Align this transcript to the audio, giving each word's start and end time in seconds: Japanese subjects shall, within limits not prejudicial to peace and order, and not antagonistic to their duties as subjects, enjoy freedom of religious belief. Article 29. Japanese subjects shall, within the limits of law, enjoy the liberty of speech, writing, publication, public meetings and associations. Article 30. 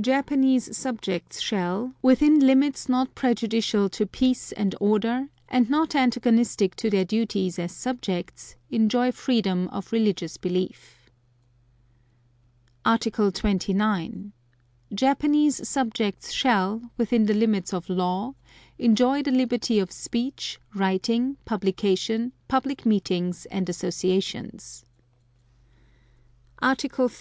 Japanese 0.00 0.76
subjects 0.76 1.40
shall, 1.40 1.94
within 2.02 2.40
limits 2.40 2.88
not 2.88 3.14
prejudicial 3.14 3.88
to 3.88 4.04
peace 4.04 4.50
and 4.50 4.74
order, 4.80 5.28
and 5.48 5.70
not 5.70 5.94
antagonistic 5.94 6.74
to 6.74 6.90
their 6.90 7.04
duties 7.04 7.56
as 7.56 7.70
subjects, 7.70 8.56
enjoy 8.68 9.12
freedom 9.12 9.68
of 9.68 9.92
religious 9.92 10.36
belief. 10.38 11.08
Article 12.84 13.30
29. 13.30 14.32
Japanese 14.92 15.68
subjects 15.68 16.32
shall, 16.32 16.90
within 16.96 17.26
the 17.26 17.34
limits 17.34 17.72
of 17.72 17.88
law, 17.88 18.34
enjoy 18.76 19.22
the 19.22 19.30
liberty 19.30 19.78
of 19.78 19.92
speech, 19.92 20.58
writing, 20.74 21.36
publication, 21.44 22.32
public 22.48 22.84
meetings 22.84 23.46
and 23.52 23.68
associations. 23.68 24.84
Article 26.60 27.06
30. 27.08 27.14